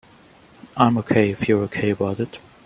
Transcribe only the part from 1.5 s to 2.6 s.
OK about it.